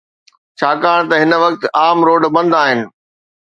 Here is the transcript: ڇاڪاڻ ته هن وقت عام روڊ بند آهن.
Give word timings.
ڇاڪاڻ 0.59 0.99
ته 1.09 1.15
هن 1.21 1.31
وقت 1.43 1.61
عام 1.81 1.97
روڊ 2.07 2.21
بند 2.35 2.51
آهن. 2.61 2.79